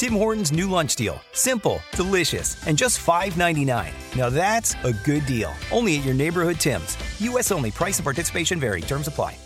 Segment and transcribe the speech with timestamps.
[0.00, 1.20] Tim Hortons' new lunch deal.
[1.34, 3.92] Simple, delicious, and just $5.99.
[4.16, 5.52] Now that's a good deal.
[5.70, 6.96] Only at your neighborhood Tim's.
[7.20, 7.52] U.S.
[7.52, 7.70] only.
[7.70, 8.80] Price and participation vary.
[8.80, 9.36] Terms apply.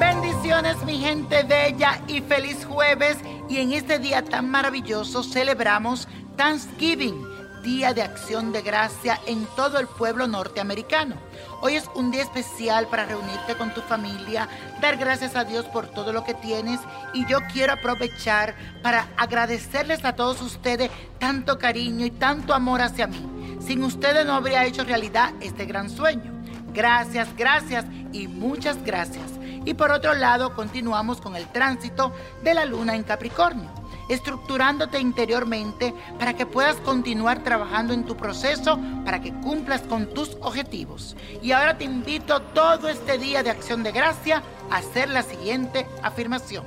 [0.00, 7.26] Bendiciones mi gente bella y feliz jueves y en este día tan maravilloso celebramos Thanksgiving,
[7.64, 11.16] Día de Acción de Gracia en todo el pueblo norteamericano.
[11.60, 14.48] Hoy es un día especial para reunirte con tu familia,
[14.80, 16.78] dar gracias a Dios por todo lo que tienes
[17.12, 18.54] y yo quiero aprovechar
[18.84, 23.58] para agradecerles a todos ustedes tanto cariño y tanto amor hacia mí.
[23.58, 26.32] Sin ustedes no habría hecho realidad este gran sueño.
[26.72, 29.32] Gracias, gracias y muchas gracias.
[29.64, 32.12] Y por otro lado, continuamos con el tránsito
[32.44, 33.68] de la luna en Capricornio,
[34.08, 40.36] estructurándote interiormente para que puedas continuar trabajando en tu proceso para que cumplas con tus
[40.40, 41.16] objetivos.
[41.42, 45.86] Y ahora te invito todo este día de acción de gracia a hacer la siguiente
[46.02, 46.64] afirmación.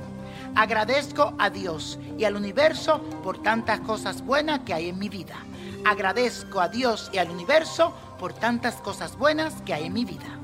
[0.54, 5.36] Agradezco a Dios y al universo por tantas cosas buenas que hay en mi vida.
[5.84, 10.38] Agradezco a Dios y al universo por tantas cosas buenas que hay en mi vida.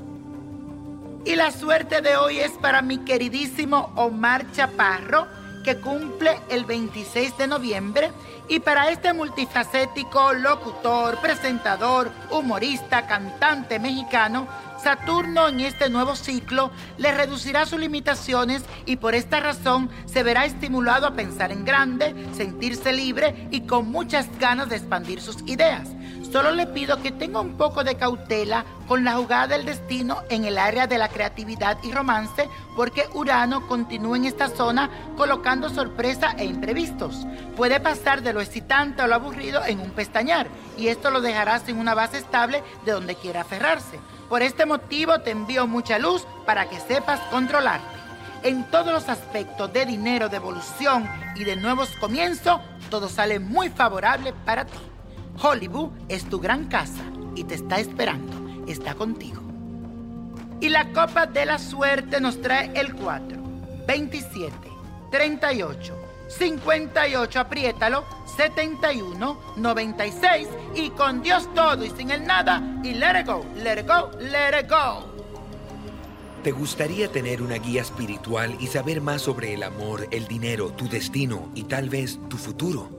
[1.25, 5.27] Y la suerte de hoy es para mi queridísimo Omar Chaparro,
[5.63, 8.11] que cumple el 26 de noviembre,
[8.47, 14.47] y para este multifacético locutor, presentador, humorista, cantante mexicano,
[14.83, 20.45] Saturno en este nuevo ciclo le reducirá sus limitaciones y por esta razón se verá
[20.45, 25.89] estimulado a pensar en grande, sentirse libre y con muchas ganas de expandir sus ideas.
[26.31, 30.45] Solo le pido que tenga un poco de cautela con la jugada del destino en
[30.45, 36.35] el área de la creatividad y romance, porque Urano continúa en esta zona colocando sorpresa
[36.37, 37.25] e imprevistos.
[37.57, 40.47] Puede pasar de lo excitante o lo aburrido en un pestañar,
[40.77, 43.99] y esto lo dejará sin una base estable de donde quiera aferrarse.
[44.29, 47.87] Por este motivo te envío mucha luz para que sepas controlarte.
[48.43, 53.69] En todos los aspectos de dinero, de evolución y de nuevos comienzos, todo sale muy
[53.69, 54.77] favorable para ti.
[55.41, 57.03] Hollywood es tu gran casa
[57.35, 59.41] y te está esperando, está contigo.
[60.59, 63.37] Y la copa de la suerte nos trae el 4,
[63.87, 64.53] 27,
[65.11, 65.93] 38,
[66.27, 68.03] 58, apriétalo,
[68.35, 73.79] 71, 96 y con Dios todo y sin el nada y let it go, let
[73.79, 75.07] it go, let it go.
[76.43, 80.89] ¿Te gustaría tener una guía espiritual y saber más sobre el amor, el dinero, tu
[80.89, 82.98] destino y tal vez tu futuro?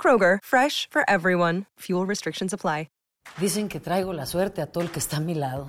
[0.00, 1.64] Kroger, fresh for everyone.
[1.80, 2.86] Fuel restrictions apply.
[3.38, 5.68] Dicen que traigo la suerte a todo el que está a mi lado.